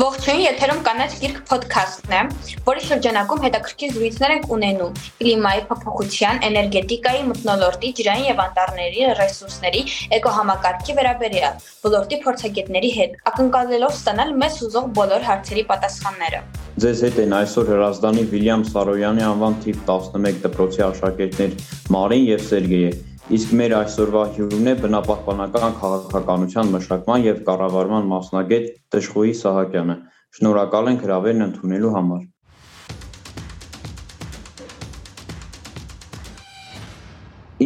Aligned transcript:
Ողջույն, 0.00 0.38
եթերում 0.40 0.78
կանաչ 0.80 1.08
գիրք 1.20 1.38
ոդքասթն 1.50 2.12
է, 2.16 2.20
որի 2.64 2.84
շրջանակում 2.86 3.40
հետաքրքիր 3.44 3.90
զրույցներ 3.96 4.32
ենք 4.36 4.46
ունենում. 4.54 4.94
Կլիմայի 5.18 5.64
փոփոխության, 5.72 6.40
էներգետիկայի, 6.48 7.20
մթնոլորտի, 7.30 7.90
ջրային 7.98 8.28
եւ 8.30 8.40
անտառների 8.46 9.04
ռեսուրսների, 9.18 9.82
էկոհամակարգի 10.20 10.96
վերաբերյալ 11.00 11.68
ոլորտի 11.84 12.20
փորձագետների 12.24 12.92
հետ, 12.96 13.20
ակնկալելով 13.34 13.94
ստանալ 14.00 14.32
մեզ 14.40 14.58
ուզող 14.70 14.88
բոլոր 14.96 15.28
հարցերի 15.28 15.66
պատասխանները։ 15.74 16.42
Ձեզ 16.80 17.04
հետ 17.10 17.22
են 17.26 17.36
այսօր 17.42 17.70
Հրազդանի 17.74 18.26
Վիլյամ 18.32 18.66
Սարոյանի 18.70 19.28
անվան 19.34 19.60
թիվ 19.66 19.84
11 19.90 20.42
դպրոցի 20.48 20.84
աշակերտներ 20.88 21.56
Մարին 21.92 22.28
եւ 22.30 22.44
Սերգեյը 22.48 22.92
Իսկ 23.30 23.50
մեր 23.54 23.72
այսօրվա 23.78 24.20
հյուրն 24.34 24.68
է 24.70 24.72
բնապահպանական 24.80 25.74
քաղաքականության 25.78 26.72
մշակման 26.74 27.26
եւ 27.28 27.36
կառավարման 27.46 28.08
մասնագետ 28.10 28.64
Դժխոյի 28.94 29.34
Սահակյանը։ 29.40 29.96
Շնորհակալ 30.38 30.90
ենք 30.90 31.04
հրավերն 31.06 31.46
ընդունելու 31.46 31.92
համար։ 31.94 32.26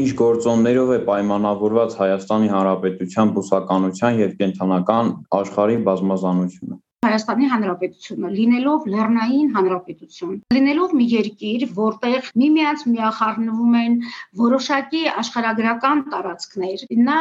Ինչ 0.04 0.08
գործոններով 0.20 0.96
է 1.00 1.02
պայմանավորված 1.08 2.00
Հայաստանի 2.04 2.56
Հանրապետության 2.58 3.36
բուսականության 3.38 4.20
եւ 4.20 4.40
կենթանական 4.44 5.14
աշխարհի 5.40 5.84
բազմազանությունը։ 5.88 6.83
Հայաստանի 7.04 7.48
Հանրապետությունը, 7.52 8.28
լինելով 8.34 8.84
լեռնային 8.94 9.48
հանրապետություն, 9.54 10.36
լինելով 10.54 10.94
մի 10.96 11.06
երկիր, 11.12 11.64
որտեղ 11.76 12.28
միմյանց 12.40 12.84
միախառնվում 12.88 13.74
են 13.80 13.98
որոշակի 14.40 15.02
աշխարհագրական 15.20 16.00
տարածքներ, 16.14 16.84
նա 17.08 17.18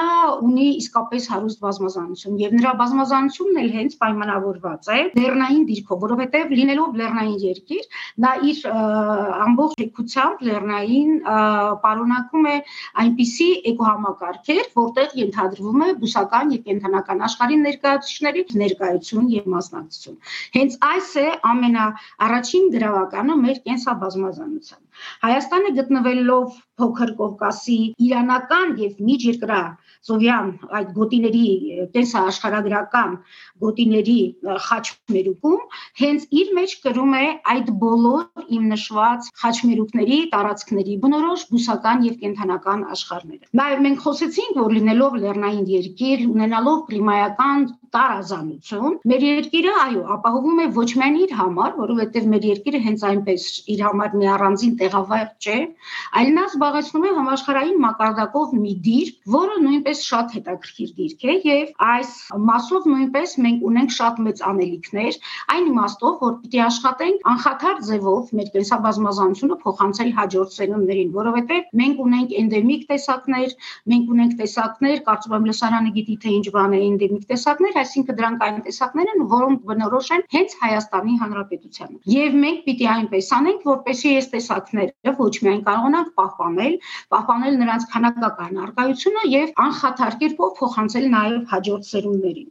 ունի 0.47 0.67
իսկապես 0.79 1.27
հարուստ 1.33 1.61
բազմազանություն 1.65 2.39
եւ 2.43 2.55
նրա 2.59 2.73
բազմազանությունն 2.83 3.59
էլ 3.63 3.69
հենց 3.73 3.97
պայմանավորված 4.03 4.89
է 4.93 5.01
լեռնային 5.19 5.67
դիրքով, 5.73 6.01
որովհետեւ 6.03 6.55
լինելով 6.63 6.97
լեռնային 7.03 7.37
երկիր, 7.43 7.83
նա 8.23 8.31
իր 8.53 8.63
ամբողջ 9.43 9.83
եկությամբ 9.83 10.45
լեռնային 10.47 11.11
պարունակում 11.83 12.49
է 12.53 12.55
այնպիսի 13.03 13.49
էկոհամակարգեր, 13.73 14.63
որտեղ 14.79 15.17
ենթադրվում 15.23 15.83
է 15.83 15.91
բուսական 16.03 16.55
եւ 16.55 16.65
կենթանական 16.71 17.23
աշխարհի 17.27 17.61
ներկայացուցիչների 17.67 18.45
ներկայություն 18.63 19.31
եւ 19.33 19.51
մաս 19.53 19.72
մասնակցություն։ 19.73 20.17
Հենց 20.55 20.77
այս 20.89 21.11
է 21.23 21.27
ամենաառաջին 21.51 22.71
գրավականը 22.77 23.37
մեր 23.43 23.61
կենսաբազմազանության։ 23.67 24.82
Հայաստանը 25.25 25.71
գտնվելով 25.79 26.59
փոքր 26.81 27.11
Կովկասի 27.19 27.79
իրանական 28.07 28.71
եւ 28.81 29.01
միջերկրա 29.07 29.61
սովյան 30.07 30.47
այդ 30.79 30.89
գոտիների 30.97 31.43
կենսաաշխարհագրական 31.93 33.11
գոտիների 33.63 34.17
խաչմերուկում 34.67 35.61
հենց 36.01 36.25
իր 36.41 36.49
մեջ 36.57 36.73
կրում 36.85 37.13
է 37.19 37.27
այդ 37.53 37.69
բոլոր 37.83 38.47
իմ 38.57 38.65
նշված 38.73 39.29
խաչմերուկների 39.43 40.19
տարածքների 40.33 40.97
բնորոշ 41.05 41.45
բուսական 41.53 42.03
եւ 42.09 42.17
կենթանական 42.23 42.83
աշխարհները։ 42.97 43.51
Նաեւ 43.61 43.85
մենք 43.87 44.03
խոսեցինք, 44.07 44.59
որ 44.63 44.75
լինելով 44.79 45.17
լեռնային 45.23 45.65
երկիր, 45.73 46.25
ունենալով 46.33 46.83
կլիմայական 46.89 47.65
տարազանություն, 47.93 48.93
մեր 49.09 49.23
երկիրը 49.27 49.73
այո, 49.83 50.03
ապահովում 50.17 50.61
է 50.63 50.67
ոչ 50.77 50.87
միայն 50.97 51.17
իր 51.23 51.33
համար, 51.39 51.73
որովհետև 51.79 52.29
մեր 52.33 52.47
երկիրը 52.49 52.79
հենց 52.87 53.03
այնպես 53.09 53.43
իր 53.73 53.83
համար 53.87 54.15
մի 54.17 54.29
առանձին 54.33 54.73
տեղավայր 54.83 55.29
չէ, 55.43 55.57
այլ 56.19 56.29
նա 56.37 56.43
զբաղեցնում 56.53 57.07
է 57.07 57.11
համաշխարհային 57.17 57.79
մակարդակով 57.83 58.53
մի 58.63 58.73
դիրք, 58.87 59.19
որը 59.33 59.55
նույնպես 59.63 60.03
շատ 60.07 60.33
հետաքրքիր 60.37 60.93
դիրք 60.99 61.23
է 61.23 61.35
եւ 61.47 61.71
այս 61.87 62.11
մասով 62.49 62.87
նույնպես 62.93 63.35
մենք 63.43 63.65
ունենք 63.69 63.93
շատ 63.97 64.19
մեծ 64.27 64.43
անելիքներ, 64.53 65.19
այն 65.53 65.69
իմաստով, 65.73 66.13
որ 66.23 66.33
պիտի 66.43 66.61
աշխատենք 66.67 67.27
անխաթար 67.33 67.81
ձևով 67.89 68.33
մեր 68.39 68.49
կենսաբազմազանությունը 68.53 69.57
փոխանցել 69.63 70.11
հաջորդ 70.19 70.55
սերունդներին, 70.57 71.13
որովհետեւ 71.17 71.69
մենք 71.83 72.03
ունենք 72.03 72.35
էնդեմիկ 72.43 72.85
տեսակներ, 72.93 73.55
մենք 73.93 74.13
ունենք 74.13 74.33
տեսակներ, 74.43 74.97
կարծում 75.07 75.37
եմ 75.37 75.47
լսարանը 75.49 75.93
գիտի 75.97 76.17
թե 76.23 76.33
ինչ 76.33 76.45
բան 76.57 76.73
է 76.73 76.81
էնդեմիկ 76.89 77.25
տեսակներ, 77.33 77.79
այսինքն 77.83 78.19
դրանք 78.19 78.45
այն 78.47 78.59
տեսակներ 78.67 79.13
են, 79.13 79.25
որոնք 79.33 79.65
բնորոշ 79.69 80.11
են 80.17 80.25
հենց 80.33 80.57
Հայաստանի 80.63 81.15
Հանրապետությանը։ 81.23 81.97
Եվ 82.13 82.37
մենք 82.43 82.59
պիտի 82.67 82.87
այնպես 82.93 83.31
անենք, 83.37 83.65
որպեսզի 83.73 84.13
այս 84.13 84.29
տեսակները 84.73 85.13
ոչ 85.19 85.33
միայն 85.45 85.61
կարողանանք 85.67 86.09
պահպանել, 86.19 86.75
պահպանել 87.13 87.57
նրանց 87.61 87.85
քանակական 87.93 88.59
արկայությունը 88.65 89.23
եւ 89.33 89.53
անխաթար 89.65 90.17
կերպով 90.23 90.53
փոխանցել 90.59 91.07
նաեւ 91.13 91.39
հաջորդ 91.53 91.89
սերունդներին։ 91.89 92.49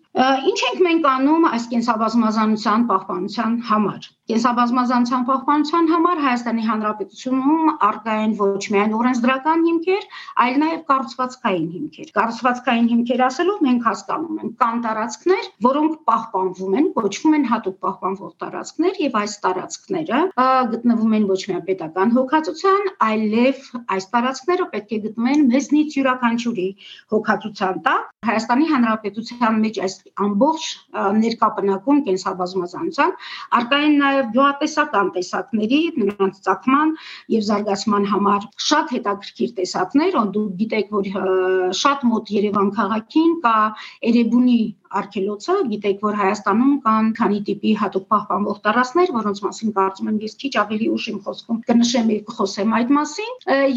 Ինչ 0.53 0.59
ենք 0.69 0.83
մենք 0.87 1.09
անում 1.13 1.47
այս 1.53 1.69
կենսաբազմազանության 1.73 2.87
պահպանության 2.93 3.59
համար։ 3.73 4.11
Կենսաբազմազանության 4.31 5.23
պահպանության 5.29 5.89
համար 5.91 6.21
Հայաստանի 6.23 6.65
Հանրապետությունում 6.67 7.71
արկա 7.87 8.13
են 8.23 8.35
ոչ 8.39 8.63
միայն 8.75 8.93
օրենսդրական 8.95 9.65
հիմքեր, 9.67 10.05
այլ 10.45 10.59
նաև 10.63 10.85
կառուցվածքային 10.91 11.67
հիմքեր։ 11.73 12.13
Կառուցվածքային 12.19 12.87
հիմքեր 12.93 13.25
ասելով 13.27 13.65
մենք 13.67 13.89
հասկանում 13.89 14.39
ենք 14.43 14.55
կան 14.63 14.79
տարածքներ, 14.87 15.49
որոնք 15.67 15.97
պահպանվում 16.13 16.77
են, 16.79 16.87
կոչվում 17.03 17.37
են 17.39 17.49
հատուկ 17.51 17.77
պահպանվող 17.83 18.33
տարածքներ 18.45 19.03
եւ 19.03 19.19
այս 19.23 19.35
տարածքները 19.43 20.23
գտնվում 20.73 21.19
են 21.19 21.27
ոչ 21.33 21.41
միայն 21.51 21.67
պետական 21.67 22.15
հոգացության, 22.15 22.89
այլև 23.11 23.67
այս 23.99 24.09
տարածքները 24.15 24.69
պետք 24.77 24.93
է 24.93 25.03
գտնվեն 25.03 25.45
մեզնից 25.51 25.99
յուրաքանչյուրի 25.99 26.69
հոգացության 27.11 27.85
տակ։ 27.91 28.09
Հայաստանի 28.23 28.67
Հանրապետության 28.71 29.57
մեջ 29.67 29.79
այս 29.83 29.95
ամբողջ 30.23 30.67
ներկապնակում 31.23 32.03
կենսաբազմազանության 32.07 33.15
արկային 33.59 33.97
նաև 34.13 34.31
գյուղատեսական 34.35 35.11
տեսակների 35.17 35.81
նրանց 36.03 36.41
ցակման 36.47 36.93
եւ 37.35 37.47
զարգացման 37.49 38.07
համար 38.13 38.47
շատ 38.69 38.93
հետաքրքիր 38.97 39.55
տեսակներ, 39.59 40.13
ոնց 40.19 40.37
դուք 40.37 40.53
գիտեք, 40.61 40.95
որ 40.99 41.11
շատ 41.83 42.07
մոտ 42.13 42.33
Երևան 42.37 42.71
քաղաքին 42.79 43.35
կա 43.47 43.57
Էրեբունի 44.13 44.61
արգելոցը, 45.01 45.55
գիտեք, 45.73 45.99
որ 46.07 46.19
Հայաստանում 46.23 46.75
կան 46.87 47.09
քանի 47.19 47.41
տիպի 47.49 47.73
հատուկ 47.83 48.07
պահպանվող 48.13 48.59
տարածքներ, 48.67 49.13
որոնց 49.17 49.43
մասին 49.47 49.73
կարծում 49.79 50.11
եմ 50.13 50.19
ես 50.23 50.35
քիչ 50.43 50.53
ավելի 50.63 50.89
ուշ 50.97 51.07
իմ 51.13 51.19
խոսքում 51.27 51.61
կնշեմ 51.71 52.13
եւ 52.13 52.23
կխոսեմ 52.33 52.77
այդ 52.79 52.93
մասին, 52.99 53.33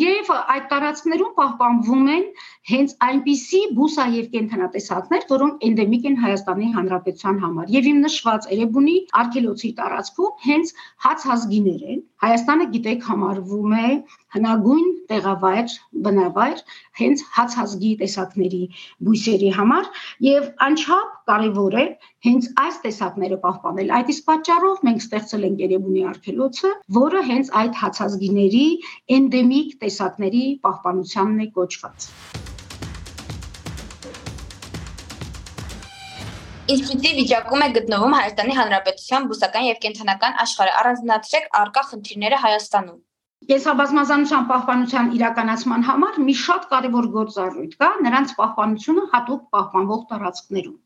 եւ 0.06 0.34
այդ 0.56 0.66
տարածքներում 0.76 1.34
պահպանվում 1.40 2.10
են 2.16 2.26
հենց 2.66 2.96
այնպիսի 3.06 3.62
բուսա 3.78 4.06
եւ 4.16 4.30
կենթանատեսակներ, 4.36 5.26
որոնք 5.32 5.66
էնդեմիկ 5.70 6.08
են 6.10 6.16
Հայաստանի 6.26 6.70
Հանրապետության 6.76 7.38
համար։ 7.46 7.74
Եվ 7.76 7.90
իմ 7.92 8.00
նշված 8.06 8.48
Էրեբունի 8.56 8.96
արգելոցի 9.22 9.72
տարածքում 9.80 10.46
հենց 10.46 10.74
հացազգիներ 11.06 11.86
են։ 11.96 12.00
Հայաստանը 12.26 12.66
գիտեք 12.74 13.06
համարվում 13.06 13.74
է 13.76 13.90
հնագույն 14.36 14.88
տեղավայր, 15.10 15.74
բնավայր 16.06 16.62
հենց 17.00 17.22
հացազգի 17.36 17.92
տեսակների 18.02 18.62
բույսերի 19.08 19.52
համար 19.58 19.90
եւ 20.26 20.48
անչափ 20.66 21.05
կարեւոր 21.30 21.78
է 21.82 21.86
հենց 22.28 22.50
այս 22.64 22.80
տեսակները 22.86 23.38
պահպանել։ 23.46 23.94
Այդ 23.98 24.12
իսկ 24.14 24.28
պատճառով 24.30 24.84
մենք 24.88 25.06
ստեղծել 25.06 25.48
ենք 25.50 25.64
Երևանի 25.66 26.04
արքելոցը, 26.12 26.72
որը 27.00 27.24
հենց 27.30 27.54
այդ 27.62 27.80
հացազգիների 27.82 28.66
էնդեմիկ 29.20 29.78
տեսակների 29.86 30.44
պահպանությանն 30.68 31.46
է 31.46 31.50
կոչված։ 31.60 32.10
Ինչպիսի 36.66 37.10
վիճակում 37.16 37.64
է 37.64 37.66
գտնվում 37.76 38.14
Հայաստանի 38.18 38.56
Հանրապետության 38.60 39.28
բուսական 39.30 39.68
եւ 39.68 39.76
կենթանական 39.84 40.40
աշխարհը։ 40.46 40.72
Առանձնացրեք 40.82 41.52
արկա 41.62 41.84
խնդիրները 41.92 42.40
Հայաստանում։ 42.46 42.98
Կենսաբազմազանության 43.50 44.46
պահպանության 44.50 45.10
իրականացման 45.16 45.84
համար 45.88 46.16
մի 46.28 46.34
շատ 46.42 46.64
կարևոր 46.72 47.08
գործառույթ 47.16 47.74
կա, 47.82 47.90
նրանց 48.06 48.32
պահպանությունը 48.38 49.04
հատուկ 49.12 49.44
պահպանվող 49.56 50.02
տարածքներում։ 50.12 50.78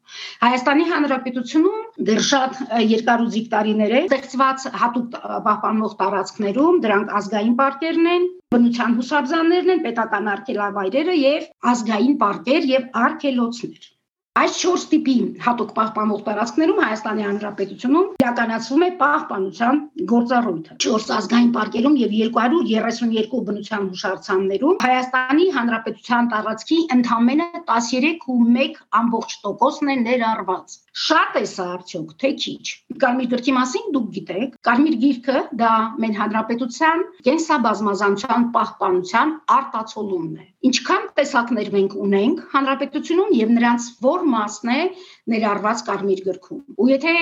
Հայաստանի 0.44 0.88
Հանրապետությունում 0.90 1.86
դեռ 2.10 2.24
շատ 2.30 2.60
երկարուձիգ 2.94 3.48
տարիներ 3.54 3.96
է 4.00 4.02
ստեղծված 4.10 4.66
հատուկ 4.84 5.20
պահպանվող 5.48 5.96
տարածքներում, 6.02 6.82
դրանք 6.88 7.14
ազգային 7.22 7.56
պարկերն 7.62 8.12
են, 8.16 8.28
բնության 8.56 8.98
հուսաբզաններն 9.00 9.76
են, 9.76 9.86
պետական 9.88 10.34
արգելավայրերը 10.36 11.16
եւ 11.22 11.48
ազգային 11.76 12.20
պարկեր 12.26 12.70
եւ 12.74 12.92
արգելոցներ։ 13.06 13.90
Այս 14.40 14.58
4 14.64 14.84
տիպի 14.92 15.14
հատուկ 15.44 15.72
պահպանող 15.78 16.20
տարածքներում 16.26 16.78
Հայաստանի 16.80 17.24
Հանրապետությունում 17.28 18.12
իրականացվում 18.22 18.84
է 18.86 18.88
պահպանության 19.02 19.82
գործառույթը։ 20.12 20.78
4 20.86 21.10
ազգային 21.16 21.50
պարկերում 21.58 21.98
եւ 22.02 22.14
232 22.20 23.42
բնության 23.50 23.90
հուշարձաններում 23.90 24.80
Հայաստանի 24.86 25.50
Հանրապետության 25.58 26.30
տարածքի 26.36 26.78
ընդամենը 26.96 27.50
13.1%-ն 27.74 29.92
է 29.96 29.98
ներառված։ 30.06 30.78
Շատ 31.00 31.36
է 31.40 31.42
սա 31.50 31.66
արդյոք, 31.74 32.08
թե 32.22 32.30
քիչ։ 32.44 32.64
Կարմիր 33.04 33.28
գրքի 33.34 33.54
մասին 33.60 33.86
դուք 33.96 34.08
գիտեք, 34.16 34.56
Կարմիր 34.70 34.96
գիրքը 35.04 35.38
դա 35.62 35.74
մեր 36.04 36.14
հանրապետության 36.22 36.98
կենսաբազմազանության 37.28 38.42
պահպանության 38.56 39.30
արտացոլումն 39.60 40.34
է։ 40.40 40.42
Ինչքան 40.68 41.04
տեսակներ 41.18 41.68
մենք 41.76 41.94
ունենք 42.06 42.40
հանրապետությունում 42.54 43.30
եւ 43.40 43.52
նրանց 43.56 43.86
որ 44.04 44.26
մասն 44.34 44.72
է 44.74 44.80
ներառված 45.34 45.82
Կարմիր 45.90 46.22
գրքում։ 46.28 46.60
Ու 46.80 46.88
եթե 46.90 47.14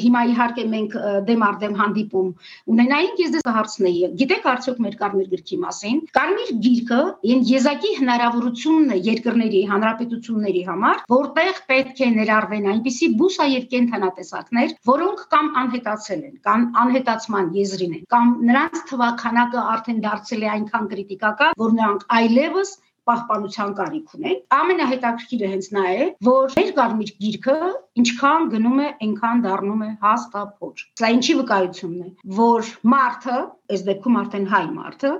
հիմա 0.00 0.22
իհարկե 0.30 0.64
մենք 0.74 0.96
դեմ 1.28 1.44
արդեմ 1.50 1.74
հանդիպում 1.80 2.28
ունենայինք, 2.74 3.22
ես 3.24 3.32
դες 3.36 3.46
հարցնեի, 3.56 4.02
գիտեք 4.20 4.48
արդյոք 4.50 4.80
մեր 4.84 4.96
Կարմիր 5.00 5.30
գրքի 5.34 5.58
մասին։ 5.64 6.00
Կարմիր 6.20 6.52
գիրքը 6.66 7.00
այն 7.30 7.42
եզակի 7.50 7.92
հնարավորությունն 8.00 8.94
է 8.94 8.98
երկրների, 9.10 9.62
հանրապետությունների 9.70 10.62
համար, 10.70 11.02
որտեղ 11.14 11.62
պետք 11.70 12.00
է 12.00 12.10
ներառվեն 12.20 12.68
այնպիսի 12.74 13.10
բուսա 13.20 13.48
եւ 13.50 13.66
կենթանատեսակներ, 13.74 14.76
որոնք 14.90 15.24
կամ 15.34 15.50
անհետացել 15.62 16.22
են, 16.30 16.36
կամ 16.46 16.68
անհետացման 16.84 17.50
եզրին 17.60 17.96
են, 18.00 18.04
կամ 18.14 18.36
նրանց 18.50 18.84
թվականակը 18.90 19.64
արդեն 19.74 20.04
դարձել 20.06 20.46
է 20.46 20.52
այնքան 20.56 20.88
կրիտիկական, 20.94 21.58
որ 21.64 21.76
նրանք 21.80 22.06
այլևս 22.20 22.76
պահպանության 23.10 23.76
կարիք 23.80 24.16
ունեն։ 24.20 24.40
Ամենահետաքրքիրը 24.60 25.52
հենց 25.54 25.70
նա 25.76 25.86
է, 25.90 26.10
որ 26.30 26.58
մեր 26.60 26.74
կարմիր 26.80 27.14
գիրքը 27.26 27.58
ինչքան 28.00 28.44
գնում 28.52 28.80
է, 28.80 28.88
այնքան 29.04 29.40
դառնում 29.44 29.80
է 29.84 29.88
հաստափոր։ 30.04 30.82
Սա 31.00 31.08
ինչի 31.16 31.34
վկայությունն 31.40 32.04
է, 32.04 32.10
որ 32.38 32.68
մարդը, 32.92 33.38
այս 33.70 33.82
դեպքում 33.88 34.18
արդեն 34.20 34.46
հայ 34.50 34.62
մարդը, 34.76 35.10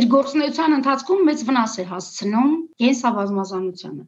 իր 0.00 0.06
գործունեության 0.14 0.76
ընթացքում 0.76 1.20
մեծ 1.30 1.42
վնաս 1.50 1.74
է 1.80 1.84
հասցնում 1.90 2.54
կենսաբազմազանությանը։ 2.80 4.04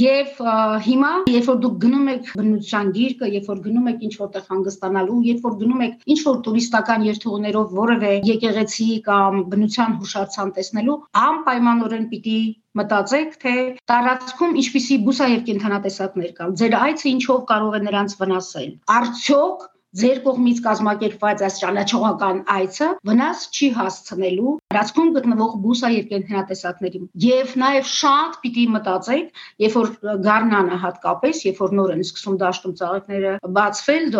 Եվ 0.00 0.42
հիմա, 0.86 1.12
երբ 1.36 1.48
որ 1.52 1.60
դուք 1.66 1.78
գնում 1.86 2.10
եք 2.16 2.30
բնության 2.40 2.92
գիրկը, 2.96 3.30
երբ 3.36 3.50
որ 3.52 3.62
գնում 3.66 3.90
եք 3.92 4.04
ինչ 4.08 4.14
որտեղ 4.24 4.46
հանգստանալու, 4.56 5.18
երբ 5.30 5.46
որ 5.46 5.56
գնում 5.62 5.84
եք 5.86 6.06
ինչ 6.16 6.20
որ 6.26 6.38
տուրիստական 6.48 7.06
երթուղներով 7.06 7.74
որևէ 7.80 8.12
եկեղեցի 8.32 8.90
կամ 9.06 9.42
բնության 9.52 9.98
հուշարձան 10.02 10.54
տեսնելու, 10.56 11.00
անպայմանորեն 11.26 12.08
պիտի 12.12 12.40
մտածեք, 12.80 13.38
թե 13.44 13.54
տարածքում 13.92 14.58
ինչպիսի 14.64 15.00
բուսա 15.06 15.30
եւ 15.36 15.46
կենթանատեսակներ 15.52 16.34
կան։ 16.40 16.58
Ձեր 16.62 16.76
այցը 16.82 17.08
ինչով 17.14 17.40
կարող 17.52 17.78
է 17.78 17.80
նրանց 17.86 18.20
վնասել։ 18.20 18.70
Արդյոք 18.98 19.66
ձեր 19.96 20.18
կողմից 20.26 20.58
կազմակերպված 20.64 21.42
այս 21.46 21.54
ճանաչողական 21.62 22.40
այցը 22.52 22.88
վնաս 23.08 23.44
չի 23.56 23.68
հասցնելու 23.76 24.52
տարածքում 24.72 25.12
գտնվող 25.16 25.54
բուսա 25.62 25.90
եւ 25.94 26.08
կենթանատեսակներին։ 26.10 27.06
Եվ 27.24 27.54
նաեւ 27.62 27.88
շատ 27.92 28.36
պիտի 28.42 28.64
մտածեք, 28.74 29.30
երբ 29.64 29.78
որ 29.78 29.92
գառնանը 30.26 30.80
հատկապես, 30.84 31.40
երբ 31.46 31.62
որ 31.64 31.76
նոր 31.80 31.94
են 31.96 32.04
սկսում 32.06 32.36
դաշտում 32.42 32.76
ծաղիկները 32.82 33.32
բացվել, 33.60 34.10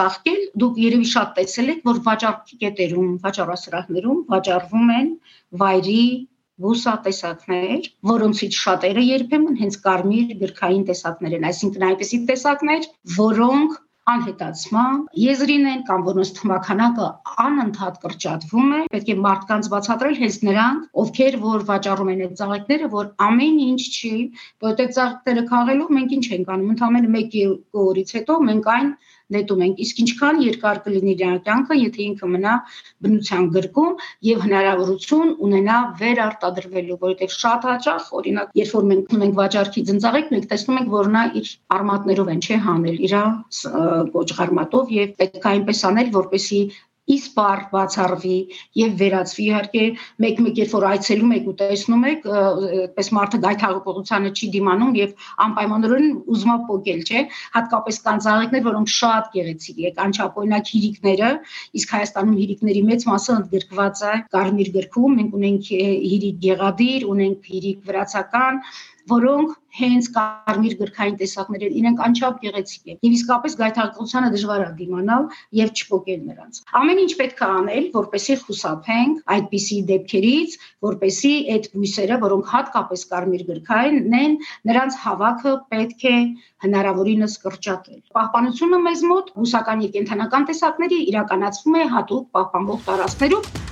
ծաղկել, 0.00 0.42
դուք 0.64 0.82
երևի 0.82 1.08
շատ 1.14 1.32
տեսել 1.38 1.72
եք, 1.72 1.80
որ 1.92 2.02
վաճառքի 2.10 2.60
կետերում, 2.66 3.08
վաճառասրահներում 3.24 4.20
վաճառվում 4.36 4.94
են 5.00 5.08
վայրի 5.62 6.04
բուսա 6.64 6.96
տեսակներ, 7.06 7.88
որոնցից 8.12 8.58
շատերը 8.64 9.06
երբեմն 9.08 9.62
հենց 9.62 9.78
կարմիր 9.86 10.34
գրքային 10.42 10.84
տեսակներ 10.92 11.38
են, 11.38 11.48
այսինքն 11.52 11.88
այնպիսի 11.92 12.20
տեսակներ, 12.32 12.90
որոնք 13.18 13.80
անհետացման 14.10 15.02
եզրին 15.22 15.66
են 15.72 15.82
կամ 15.88 16.00
որոնց 16.06 16.30
թմականակը 16.38 17.08
անընդհատ 17.44 17.98
կրճատվում 18.04 18.72
է 18.78 18.80
պետք 18.94 19.12
է 19.12 19.16
մարդկանց 19.26 19.68
բացատրել 19.74 20.16
հենց 20.22 20.38
նրանք 20.48 20.98
ովքեր 21.02 21.36
որ 21.44 21.64
վաճառում 21.68 22.10
են 22.14 22.24
այդ 22.26 22.34
ծաղիկները 22.40 22.88
որ 22.96 23.12
ամեն 23.28 23.60
ինչ 23.66 23.82
չի 23.86 24.12
որովհետեւ 24.66 24.92
ծաղիկները 24.98 25.44
քաղելով 25.52 25.94
մենք 25.98 26.16
ինչ 26.18 26.26
ենք 26.38 26.52
անում 26.56 26.74
ընդհանրապես 26.74 27.38
1 27.44 27.84
օրից 27.86 28.14
հետո 28.18 28.38
մենք 28.50 28.70
այն 28.74 28.90
նետում 29.36 29.64
ենք 29.66 29.82
իսկ 29.84 30.02
ինչքան 30.02 30.40
երկար 30.46 30.80
կլինի 30.86 31.14
իր 31.22 31.40
կյանքը 31.46 31.78
եթե 31.82 32.02
ինքը 32.06 32.30
մնա 32.32 32.54
բնության 33.06 33.48
գրկում 33.56 33.96
եւ 34.28 34.44
հնարավորություն 34.46 35.32
ունենա 35.48 35.78
վերարտադրվելու 36.02 36.98
որովհետեւ 37.02 37.34
շատ 37.36 37.66
հաճախ 37.72 38.12
օրինակ 38.20 38.54
երբ 38.62 38.72
որ 38.76 38.88
մենք 38.92 39.16
ունենք 39.18 39.36
վաճառքի 39.42 39.84
ծնծաղիկ 39.92 40.32
մենք 40.36 40.48
տեսնում 40.52 40.80
ենք 40.82 40.94
որ 40.96 41.12
նա 41.16 41.24
իր 41.42 41.52
արմատներով 41.78 42.32
են 42.36 42.42
չէ 42.46 42.62
հանել 42.68 43.02
իր 43.08 43.16
կոճղարմատով 44.16 44.96
եւ 44.96 45.12
պետք 45.22 45.44
է 45.46 45.52
այնպես 45.52 45.84
անել 45.92 46.10
որպեսի 46.16 46.60
իսպար 47.10 47.62
բացառվի 47.72 48.36
եւ 48.78 48.92
վերածվի 49.00 49.44
իհարկե 49.46 49.86
մեկ-մեկ 50.22 50.58
երբ 50.62 50.74
որ 50.76 50.84
այցելում 50.92 51.32
եք 51.36 51.48
ու 51.50 51.54
տեսնում 51.62 52.04
եք 52.10 52.28
այդպես 52.32 53.08
մարդը 53.16 53.40
գայթակղությանը 53.42 54.30
չի 54.38 54.50
դիմանում 54.56 54.92
եւ 55.00 55.24
անպայմանորեն 55.46 56.06
ուզում 56.34 56.52
է 56.52 56.58
փոկել 56.68 57.02
չէ 57.02 57.24
հատկապես 57.56 57.98
կան 58.06 58.22
ծաղիկներ 58.26 58.64
որոնք 58.68 58.92
շատ 58.94 59.32
գեղեցիկ 59.34 59.82
է 59.82 59.92
կանչապոյնակ 59.98 60.72
հիրիկները 60.72 61.32
իսկ 61.82 61.96
Հայաստանում 61.98 62.38
հիրիկների 62.42 62.82
մեծ 62.92 63.06
մասը 63.10 63.36
ընդգրկված 63.42 64.04
է 64.12 64.14
կարմիր 64.36 64.72
գրքում 64.78 65.18
մենք 65.18 65.36
ունենք 65.42 65.72
հիրիկ 65.72 66.40
գեղադիր 66.46 67.08
ունենք 67.12 67.52
հիրիկ 67.52 67.84
վրացական 67.90 68.62
որոնք 69.10 69.54
հենց 69.72 70.08
կարմիր 70.14 70.74
գրքային 70.80 71.16
տեսակներ 71.20 71.62
են, 71.66 71.76
իրենք 71.80 72.00
անչափ 72.06 72.40
գեղեցիկ 72.42 72.90
են։ 72.92 72.98
Եվ 73.06 73.14
իսկապես 73.16 73.54
գայթակղությանը 73.60 74.28
դժվար 74.34 74.62
է 74.62 74.68
դիմանալ 74.80 75.24
եւ 75.58 75.72
չփոկել 75.72 76.20
նրանց։ 76.28 76.60
Ամեն 76.80 77.00
ինչ 77.02 77.12
պետք 77.22 77.40
է 77.42 77.48
անել, 77.56 77.88
որպեսի 77.96 78.36
խուսափենք 78.42 79.32
այդպիսի 79.36 79.78
դեպքերից, 79.92 80.56
որպեսի 80.88 81.34
այդ 81.56 81.68
բույսերը, 81.72 82.20
որոնք 82.26 82.52
հատկապես 82.52 83.04
կարմիր 83.12 83.44
գրքային 83.48 84.16
են, 84.22 84.38
նրանց 84.68 85.00
հավաքը 85.08 85.56
պետք 85.72 86.06
է 86.12 86.16
հնարավորինս 86.66 87.36
կրճատել։ 87.46 88.00
Պահպանությունը 88.20 88.82
մեզ 88.92 89.04
մոտ 89.12 89.36
բուսական 89.40 89.84
եւ 89.88 89.96
կենթանական 89.98 90.48
տեսակների 90.52 91.04
իրականացվում 91.12 91.80
է 91.80 91.86
հատուկ 91.96 92.32
պահպանվող 92.36 92.88
տարածքներում 92.92 93.71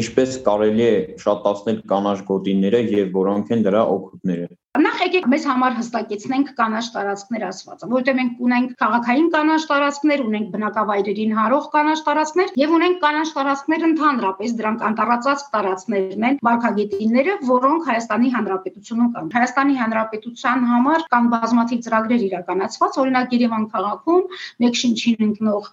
ինչպես 0.00 0.36
կարելի 0.46 0.84
է 0.88 0.96
շատացնել 1.22 1.80
կանաչ 1.92 2.18
գոտիները 2.28 2.80
եւ 2.92 3.10
որոնք 3.16 3.52
են 3.56 3.64
դրա 3.66 3.82
օգուտները 3.96 4.48
Նախ 4.72 5.00
եկեք 5.04 5.26
մեզ 5.28 5.42
համար 5.44 5.74
հստակեցնենք 5.76 6.50
կանաչ 6.56 6.84
տարածքներ 6.94 7.42
ասվածը, 7.44 7.88
որովհետև 7.90 8.14
մենք 8.18 8.38
ունենք 8.46 8.70
քաղաքային 8.82 9.26
կանաչ 9.34 9.58
տարածքներ, 9.72 10.22
ունենք 10.24 10.46
բնակավայրերին 10.54 11.34
հարող 11.38 11.66
կանաչ 11.74 11.96
տարածքներ 12.06 12.54
եւ 12.62 12.72
ունենք 12.78 12.96
կանաչ 13.02 13.26
տարածքներ 13.36 13.84
ընդհանրապես, 13.90 14.54
դրանք 14.62 14.86
անտառածածկ 14.88 15.52
տարածքներն 15.52 16.26
են, 16.30 16.40
վարկագետինները, 16.48 17.36
որոնք 17.52 17.86
Հայաստանի 17.92 18.32
Հանրապետությունում 18.32 19.12
կան։ 19.12 19.30
Հայաստանի 19.36 19.78
Հանրապետության 19.82 20.66
համար 20.72 21.06
կան 21.12 21.30
բազմաթիվ 21.36 21.86
ծրագրեր 21.92 22.28
իրականացված, 22.32 23.00
օրինակ 23.04 23.36
Երևան 23.36 23.70
քաղաքում 23.76 24.36
մեկ 24.64 24.82
շնչին 24.82 25.26
ընկնող 25.28 25.72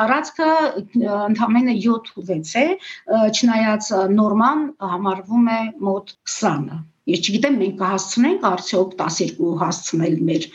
տարածքը 0.00 0.52
ընդամենը 1.28 1.80
7-6 1.84 2.60
է, 2.64 2.68
չնայած 3.28 3.96
նորման 4.16 4.68
համարվում 4.96 5.50
է 5.52 5.64
մոտ 5.84 6.16
20-ը 6.38 6.86
Ես 7.08 7.20
չգիտեմ 7.24 7.54
մենք 7.62 7.76
կհասցնենք 7.80 8.42
արդյոք 8.48 8.90
12 9.00 9.52
հասցնել 9.62 10.16
մեր 10.28 10.46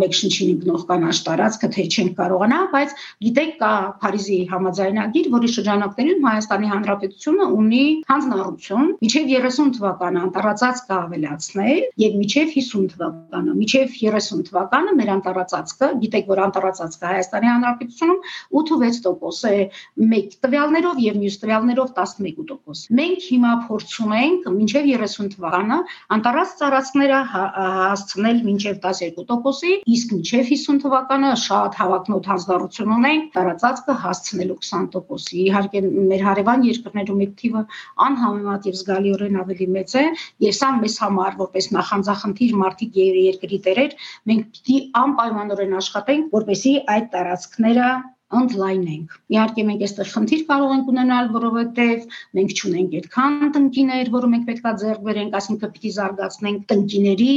մեկ 0.00 0.16
շնչին 0.18 0.58
գնող 0.60 0.82
կանաչ 0.90 1.14
տարածքը, 1.28 1.70
թե 1.76 1.84
չենք 1.90 2.12
կարողանա, 2.20 2.58
բայց 2.74 2.94
գիտեք 3.24 3.52
կա 3.60 3.70
Փարիզի 4.02 4.38
համաձայնագիր, 4.50 5.30
որի 5.34 5.50
շրջանակներում 5.54 6.26
Հայաստանի 6.30 6.70
Հանրապետությունը 6.70 7.46
ունի 7.60 7.84
հանձնառություն 8.10 8.90
միջև 9.00 9.30
30 9.30 9.72
թվականը 9.78 10.22
անտառածածկը 10.26 10.94
ավելացնել 11.00 11.80
եւ 12.04 12.18
միջև 12.20 12.52
50 12.60 12.90
թվականը, 12.92 13.56
միջև 13.60 13.96
30 14.00 14.44
թվականը 14.50 14.96
մեր 15.00 15.12
անտառածածկը, 15.16 15.90
գիտեք 16.04 16.30
որ 16.30 16.42
անտառածածկը 16.44 17.10
Հայաստանի 17.10 17.50
Հանրապետությունում 17.50 18.20
8.6% 18.60 19.50
է 19.50 19.64
մեկ 20.10 20.36
տվյալներով 20.44 21.02
եւ 21.06 21.20
մյուս 21.24 21.40
տվյալներով 21.40 21.92
11%։ 22.00 22.94
Մենք 23.00 23.26
հիմա 23.30 23.52
փորձում 23.70 24.14
ենք 24.20 24.48
միջև 24.60 24.90
30 24.90 25.30
թվականը 25.36 25.69
թվականը 25.70 26.14
անտառած 26.14 26.52
ծառածքները 26.60 27.18
հա- 27.32 27.50
հասցնել 27.80 28.38
մինչև 28.46 28.78
12%-ի, 28.84 29.72
իսկ 29.94 30.14
մինչև 30.14 30.50
50 30.50 30.80
թվականը 30.84 31.30
շատ 31.42 31.78
հավակնոտ 31.80 32.28
հանձնառություն 32.30 32.94
ունենք 32.96 33.28
տարածածքը 33.36 33.96
հասցնելու 34.04 34.58
20%-ի։ 34.66 35.42
Իհարկե 35.46 35.82
մեր 36.10 36.24
հարևան 36.28 36.66
երկրներում 36.70 37.22
այդ 37.26 37.34
թիվը 37.42 37.64
անհամեմատ 38.06 38.70
եւ 38.70 38.78
զգալիորեն 38.80 39.40
ավելի 39.44 39.68
մեծ 39.78 39.96
է, 40.00 40.04
եւ 40.50 40.54
սա 40.60 40.70
մեզ 40.80 40.96
համար 41.06 41.36
որպես 41.44 41.70
նախանձախնդիր 41.78 42.56
մարդիկ 42.64 43.02
երկրի 43.30 43.60
տերեր, 43.68 43.98
մենք 44.30 44.48
պիտի 44.54 44.78
անպայմանորեն 45.04 45.76
աշխատենք, 45.80 46.32
որպեսզի 46.40 46.74
այդ 46.96 47.12
տարածքները 47.14 47.90
ընդլայնենք։ 48.30 49.14
Իհարկե 49.34 49.62
մենք 49.68 49.84
այստեղ 49.86 50.10
խնդիր 50.10 50.42
կարող 50.50 50.74
ենք 50.76 50.90
ունենալ, 50.92 51.30
որովհետև 51.34 52.04
մենք 52.38 52.54
չունենք 52.60 52.94
այդքան 53.00 53.50
տնկիներ, 53.56 54.10
որը 54.14 54.30
մենք 54.34 54.44
պետքա 54.50 54.72
ձեռք 54.82 55.02
բերենք, 55.08 55.36
այսինքն 55.40 55.72
պիտի 55.74 55.92
զարգացնենք 55.98 56.64
տնկիների 56.70 57.34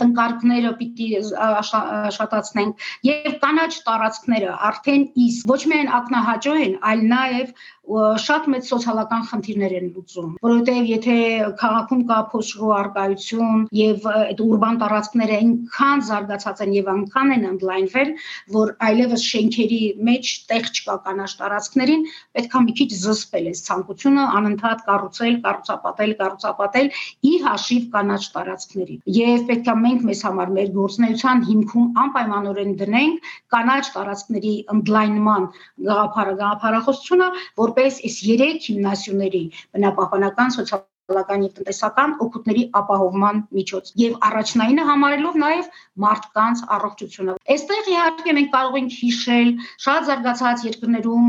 տնկարկները, 0.00 0.72
պիտի 0.80 1.08
աշխատացնենք 1.44 2.88
եւ 3.10 3.38
կանաչ 3.44 3.72
տարածքները 3.90 4.56
արդեն 4.70 5.08
իսկ 5.28 5.54
ոչ 5.54 5.62
միայն 5.74 5.94
ակնահաճո 6.00 6.58
են, 6.64 6.76
այլ 6.92 7.08
նաեւ 7.14 7.54
շատ 7.84 8.46
մեծ 8.48 8.68
սոցիալական 8.70 9.24
խնդիրներ 9.28 9.72
են 9.76 9.88
լուծում, 9.92 10.28
որովհետև 10.44 10.86
եթե 10.88 11.16
քաղաքում 11.60 12.04
կա 12.08 12.20
փոշրու 12.32 12.70
արկայություն 12.78 13.66
եւ 13.76 14.06
այդ 14.12 14.40
ուրբան 14.44 14.78
տարածքները 14.82 15.36
այնքան 15.36 16.04
զարգացած 16.08 16.62
են 16.64 16.72
եւ 16.78 16.88
այնքան 16.94 17.34
են 17.34 17.44
ընդլայնվել, 17.50 18.14
որ 18.56 18.72
այլևս 18.88 19.26
շենքերի 19.34 19.82
մեջ 20.08 20.13
տեղ 20.50 20.68
չկա 20.74 20.94
կանաչ 21.06 21.28
տարածքներին, 21.40 22.04
պետքա 22.36 22.62
մի 22.64 22.74
քիչ 22.78 22.88
զսպել 22.94 23.48
այս 23.50 23.62
ցանկությունը 23.68 24.24
անընդհատ 24.38 24.84
կառուցել, 24.88 25.36
կառուցապատել, 25.46 26.14
կառուցապատել 26.20 26.88
ի 27.30 27.32
հաշիվ 27.46 27.88
կանաչ 27.96 28.22
տարածքների։ 28.36 28.96
Եվ 29.18 29.44
պետքա 29.50 29.74
մենք 29.84 30.06
մեզ 30.10 30.24
համար 30.28 30.54
մեր 30.58 30.72
գործնեության 30.78 31.44
հիմքում 31.50 32.00
անպայմանորեն 32.04 32.74
դնենք 32.84 33.30
կանաչ 33.56 33.84
տարածքների 33.98 34.54
ընդլայնման 34.78 35.46
գաղափարը, 35.90 36.34
գաղափարախոսությունը, 36.44 37.30
որպես 37.64 38.02
այս 38.08 38.18
երեք 38.30 38.68
հիմնասյուների 38.70 39.44
բնապահպանական, 39.76 40.58
սոցիալ 40.58 40.84
քաղաքական 41.04 41.42
եւ 41.44 41.52
տնտեսական 41.58 42.12
օգուտների 42.24 42.62
ապահովման 42.80 43.40
միջոց 43.56 43.90
եւ 44.00 44.14
առաջնայինը 44.28 44.84
համարելով 44.88 45.34
նաեւ 45.42 45.66
մարդկանց 46.04 46.62
առողջությունը։ 46.76 47.34
Այստեղ 47.54 47.90
իհարկե 47.94 48.34
մենք 48.38 48.50
կարող 48.54 48.78
ենք 48.80 48.94
հիշել 49.00 49.50
շատ 49.84 50.06
զարգացած 50.08 50.64
երկրներում 50.68 51.28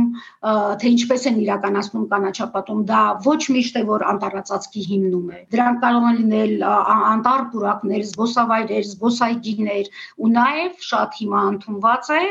թե 0.80 0.92
ինչպես 0.96 1.26
են 1.32 1.40
իրականացնում 1.44 2.06
կանաչապատում, 2.16 2.80
դա 2.92 3.02
ոչ 3.26 3.42
միշտ 3.56 3.76
է 3.76 3.84
որ 3.92 4.06
անտառածածկի 4.16 4.86
հիմնում 4.96 5.28
է։ 5.36 5.40
Դրանք 5.56 5.84
կարող 5.84 6.08
են 6.12 6.18
լինել 6.24 6.56
անտառ 6.66 7.44
պուրակներ, 7.52 8.06
զբոսավայրեր, 8.16 8.86
զբոսայգիներ 8.96 9.92
ու 10.24 10.32
նաեւ 10.36 10.88
շատ 10.88 11.20
հիմա 11.20 11.44
ընդունված 11.52 12.12
է 12.16 12.24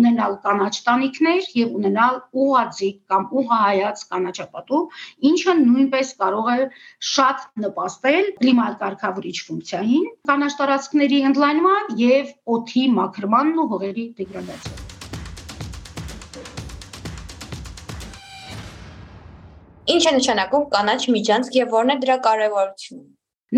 ունենալ 0.00 0.38
կանաչ 0.44 0.74
տանիքներ 0.90 1.50
եւ 1.60 1.74
ունենալ 1.80 2.20
ուղաձիգ 2.44 2.96
կամ 3.10 3.26
ուղահայաց 3.40 4.04
կանաչապատու, 4.10 4.82
ինչը 5.30 5.56
նույնպես 5.64 6.14
կարող 6.20 6.50
է 6.50 6.60
շատ 7.00 7.44
նպաստել 7.64 8.26
կլիմակարգավորիչ 8.40 9.36
ֆունկցիային, 9.46 10.02
կանաչ 10.28 10.50
տարածքների 10.58 11.20
ընդլայնման 11.30 11.94
եւ 12.00 12.34
օդի 12.56 12.82
մաքրմանն 12.96 13.62
ու 13.62 13.68
հողերի 13.70 14.04
դեգրադացիան։ 14.20 14.86
Ինչ 19.90 20.04
է 20.06 20.12
նշանակում 20.18 20.68
կանաչ 20.76 21.00
միջանցք 21.16 21.56
եւ 21.60 21.74
որն 21.80 21.94
է 21.96 21.98
դրա 22.04 22.16
կարեւորությունը։ 22.28 23.08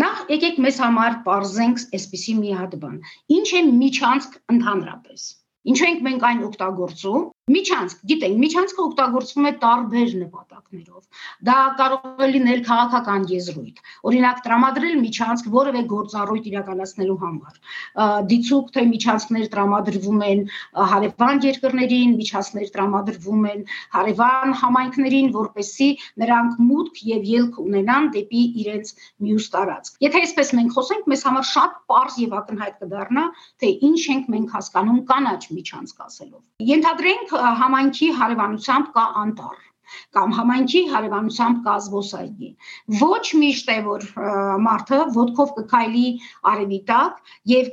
Նախ 0.01 0.21
եկեք 0.33 0.55
մեզ 0.65 0.77
համար 0.81 1.17
բարձենք 1.27 1.81
այսպիսի 1.99 2.33
մի 2.39 2.53
հատ 2.63 2.79
բան։ 2.81 2.95
Ինչ 3.35 3.49
է 3.59 3.61
միջանցք 3.83 4.39
ընդհանրապես։ 4.55 5.25
Ինչու 5.73 5.89
ենք 5.91 6.01
մենք 6.07 6.25
այն 6.29 6.41
օգտագործում 6.47 7.27
Միջանցք, 7.51 8.03
գիտենք, 8.07 8.37
միջանցքը 8.39 8.79
օգտագործվում 8.81 9.47
է 9.49 9.51
տարբեր 9.59 10.11
նպատակներով։ 10.15 11.23
Դա 11.47 11.55
կարող 11.79 12.21
է 12.23 12.27
լինել 12.31 12.61
քաղաքական 12.63 13.25
եզրույթ։ 13.27 13.81
Օրինակ, 14.07 14.37
տրամադրել 14.45 14.95
միջանցք 15.03 15.49
որևէ 15.55 15.81
գործառույթ 15.91 16.47
իրականացնելու 16.53 17.17
համար։ 17.23 17.57
Դիցուք 18.31 18.69
թե 18.77 18.83
միջանցքներ 18.93 19.49
տրամադրվում 19.55 20.23
են 20.29 20.45
հարևան 20.93 21.43
երկրներին, 21.43 22.15
միջանցքներ 22.23 22.71
տրամադրվում 22.77 23.43
են 23.51 23.67
հարևան 23.97 24.55
համայնքներին, 24.63 25.27
որպեսզի 25.35 25.89
նրանք 26.23 26.63
մուտք 26.63 27.03
եւ 27.11 27.27
ելք 27.33 27.59
ունենան 27.67 28.09
դեպի 28.15 28.43
իրենց 28.63 28.95
մյուս 29.27 29.51
տարածք։ 29.57 29.99
Եթե 30.07 30.23
այսպես 30.23 30.55
մենք 30.63 30.79
խոսենք, 30.79 31.11
մեզ 31.11 31.27
համար 31.27 31.47
շատ 31.51 31.77
པարզ 31.83 32.17
եւ 32.23 32.39
ակնհայտ 32.39 32.81
կդառնա, 32.87 33.27
թե 33.59 33.75
ինչ 33.91 34.01
ենք 34.15 34.33
մենք 34.33 34.57
հասկանում 34.57 35.03
կանաչ 35.11 35.41
միջանցք 35.59 36.03
ասելով։ 36.07 36.41
Ենթադրենք 36.73 37.32
համայնքի 37.63 38.09
հարևանությամբ 38.23 38.89
կա 38.97 39.05
անտառ 39.25 39.61
կամ 40.15 40.33
համայնքի 40.37 40.81
հարևանությամբ 40.91 41.57
կա 41.65 41.73
զբոսայգի։ 41.85 42.49
Ոչ 43.01 43.25
միշտ 43.41 43.71
է 43.73 43.77
որ 43.87 44.05
մարդը 44.67 44.99
ոդկով 45.17 45.51
կքայլի 45.57 46.05
արևի 46.51 46.79
տակ 46.91 47.33
եւ 47.53 47.69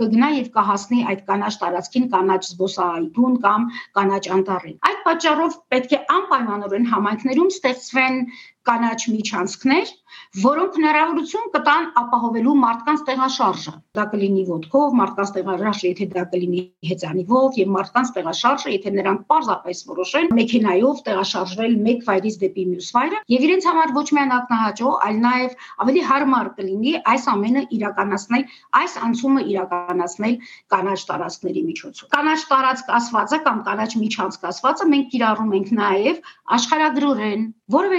կգնա 0.00 0.30
եւ 0.36 0.50
կհասնի 0.56 1.00
այդ 1.12 1.24
կանաչ 1.30 1.52
տարածքին, 1.64 2.06
կանաչ 2.14 2.40
զբոսայգուն 2.50 3.38
կամ 3.46 3.66
կանաչ 3.98 4.22
անտառին։ 4.38 4.78
Այդ 4.90 5.02
պատճառով 5.08 5.58
պետք 5.74 5.96
է 5.98 6.00
անպայմանորեն 6.18 6.88
համայնքներում 6.94 7.52
ստեղծվեն 7.58 8.22
կանաչ 8.68 9.00
միջանցքներ, 9.14 9.96
որոնք 10.44 10.76
հնարավորություն 10.78 11.46
կտան 11.54 11.84
ապահովելու 12.00 12.54
մարդկանց 12.62 13.02
տեղաշարժը։ 13.08 13.72
Դա 13.98 14.04
կլինի 14.12 14.42
ոդկով, 14.48 14.96
մարդկանց 14.98 15.30
տեղաշարժը, 15.36 15.84
եթե 15.88 16.06
դա 16.12 16.24
կլինի 16.32 16.62
հեծանիվով 16.88 17.58
եւ 17.60 17.70
մարդկանց 17.76 18.12
տեղաշարժը, 18.18 18.72
եթե 18.74 18.92
նրանք 18.98 19.22
պարզապես 19.32 19.80
որոշեն 19.88 20.28
մեքենայով 20.38 21.02
տեղաշարժվել 21.08 21.76
մեկ 21.88 22.04
վայրից 22.08 22.36
դեպի 22.44 22.64
մյուս 22.68 22.90
վայրը 22.98 23.22
եւ 23.34 23.46
իրենց 23.48 23.68
համար 23.68 23.94
ոչ 23.98 24.06
միայն 24.18 24.34
ակնահաճո, 24.38 24.92
այլ 25.08 25.18
նաեւ 25.24 25.56
ավելի 25.84 26.02
հարմար 26.08 26.50
կլինի 26.58 26.94
այս 27.08 27.24
ամենը 27.32 27.62
իրականացնել, 27.78 28.44
այս 28.82 28.92
անցումը 29.08 29.42
իրականացնել 29.48 30.34
կանաչ 30.76 31.00
տարածքների 31.08 31.62
միջոցով։ 31.68 32.12
Կանաչ 32.18 32.40
տարածք 32.52 32.92
ասվածը 32.98 33.38
կամ 33.48 33.58
կանաչ 33.68 33.90
միջանցք 34.02 34.48
ասվածը 34.52 34.88
մենք 34.92 35.10
կիրառում 35.14 35.54
ենք 35.58 35.72
նաեւ 35.78 36.22
աշխարհագրորեն 36.58 37.42
որևէ 37.68 37.98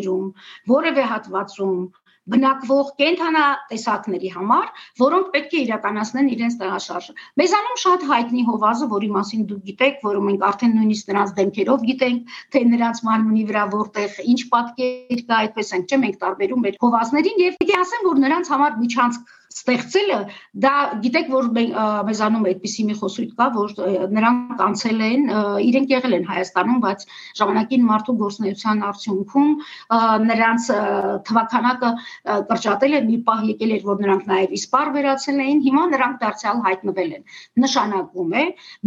տեղանքներում, 0.00 0.28
որևէ 0.70 1.02
հատվածում 1.10 1.80
բնակվող 2.30 2.88
կենթանատեսակների 3.00 4.30
համար, 4.34 4.66
որոնք 5.00 5.30
պետք 5.34 5.54
է 5.56 5.60
իրականացնեն 5.64 6.28
իրենց 6.34 6.56
տեղաշարժը։ 6.60 7.14
Մեզանում 7.40 7.78
շատ 7.84 8.04
հայտնի 8.10 8.44
հովազը, 8.50 8.86
որի 8.92 9.08
մասին 9.16 9.42
դուք 9.50 9.64
գիտեք, 9.70 9.96
որը 10.04 10.20
մենք 10.28 10.44
արդեն 10.50 10.76
նույնիսկ 10.78 11.10
նրանց 11.10 11.34
դեմքերով 11.40 11.84
գիտենք, 11.90 12.36
թե 12.54 12.62
նրանց 12.70 13.02
մարմնի 13.08 13.44
վրա 13.50 13.64
որտեղ 13.74 14.22
ինչ 14.30 14.40
պատկեր 14.52 15.24
կա, 15.26 15.40
այդպես 15.40 15.74
ենք, 15.80 15.90
չէ՞, 15.90 16.00
մենք 16.04 16.22
տարբերում 16.22 16.64
մեր 16.68 16.80
հովազներին 16.86 17.44
եւ 17.50 17.60
պիտի 17.64 17.78
ասեմ, 17.80 18.08
որ 18.10 18.24
նրանց 18.28 18.54
համար 18.54 18.80
միջանցք 18.84 19.36
ստեղծելը 19.50 20.18
դա 20.62 20.72
գիտեք 21.04 21.30
որ 21.32 21.46
մեզանում 22.06 22.44
այդպիսի 22.50 22.84
մի 22.90 22.94
խոսույթ 23.00 23.30
կա 23.40 23.46
որ 23.56 23.72
նրանք 24.14 24.60
անցել 24.66 25.00
են 25.06 25.24
իրենք 25.66 25.94
եղել 25.94 26.14
են 26.18 26.26
Հայաստանում 26.30 26.78
բայց 26.84 27.02
ժամանակին 27.40 27.86
մարդու 27.88 28.14
գործնեության 28.20 28.84
արդյունքում 28.90 29.50
նրանց 30.30 30.68
թվականակը 31.30 31.90
կրճատել 32.52 32.94
է 32.94 33.02
մի 33.10 33.18
պահ 33.26 33.42
եկել 33.50 33.74
էր 33.78 33.84
որ 33.90 34.00
նրանք 34.04 34.30
նաև 34.30 34.54
իսպար 34.60 34.92
վերացել 34.96 35.42
էին 35.46 35.60
հիմա 35.66 35.84
նրանք 35.96 36.22
դարձյալ 36.22 36.62
հայտնվել 36.70 37.10
են 37.18 37.26
նշանակում 37.64 38.38
է 38.40 38.44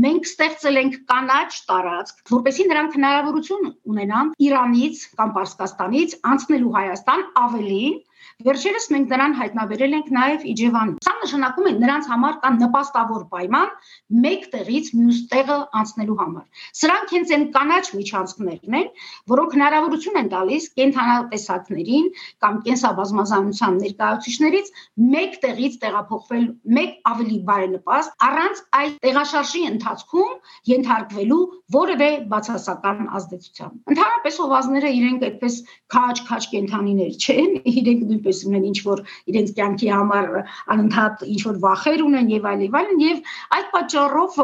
մենք 0.08 0.32
ստեղծել 0.32 0.82
ենք 0.84 0.98
կանաչ 1.12 1.52
տարածք 1.74 2.34
որպեսզի 2.38 2.70
նրանք 2.72 2.98
հնարավորություն 3.02 3.70
ունենան 3.94 4.34
Իրանից 4.48 5.06
կամ 5.20 5.38
Պարսկաստանից 5.38 6.18
անցնելու 6.34 6.74
Հայաստան 6.80 7.24
ավելին 7.44 8.02
Վերջերս 8.48 8.86
մենք 8.94 9.14
նրան 9.14 9.34
հայտնաբերել 9.40 9.96
ենք 9.98 10.10
նաև 10.18 10.46
Իջևանում։ 10.54 10.98
Սա 11.04 11.14
նշանակում 11.24 11.68
է 11.70 11.74
նրանց 11.84 12.10
համար 12.14 12.36
կան 12.44 12.58
նպաստավոր 12.64 13.24
պայման 13.34 13.70
մեկ 14.24 14.48
տեղից 14.54 14.90
մյուս 14.98 15.20
տեղը 15.34 15.58
անցնելու 15.80 16.18
համար։ 16.24 16.46
Սրանք 16.80 17.14
հենց 17.14 17.34
այն 17.34 17.46
կանաչ 17.58 17.86
միջանցքներն 17.94 18.78
են, 18.80 18.90
որոնք 19.34 19.56
հնարավորություն 19.58 20.20
են 20.24 20.30
տալիս 20.34 20.68
կենթանատեսակներին 20.80 22.08
կամ 22.44 22.60
կենսաբազմազանության 22.68 23.80
ներկայացուցիչներից 23.84 24.72
մեկ 25.14 25.38
տեղից 25.44 25.78
տեղափոխվել 25.84 26.46
մեկ 26.78 26.92
ավելի 27.14 27.40
բարենպաստ 27.50 28.16
առանց 28.28 28.64
այդ 28.84 28.98
տեղաշարժի 29.04 29.64
ընթացքում 29.74 30.34
ենթարկվելու 30.74 31.42
որևէ 31.74 32.10
բացասական 32.34 33.08
ազդեցության։ 33.18 33.72
Ընդհանրապես 33.94 34.40
հովազները 34.44 34.92
իրենք 35.00 35.26
այդպես 35.30 35.56
քաջ-քաջ 35.94 36.48
կենթանիներ 36.54 37.14
չեն, 37.24 37.52
իրենք 37.74 38.04
նույնպես 38.14 38.44
ունեն 38.48 38.68
ինչ 38.70 38.80
որ 38.88 39.04
իրենց 39.34 39.54
կյանքի 39.58 39.90
համար 39.94 40.30
անընդհատ 40.74 41.24
ինչ 41.34 41.42
որ 41.50 41.60
վախեր 41.64 42.04
ունեն 42.08 42.32
եւ 42.34 42.48
այլ 42.54 42.64
եւ 42.64 42.78
այլն 42.80 43.04
եւ 43.04 43.32
այդ 43.58 43.68
պատճառով 43.74 44.38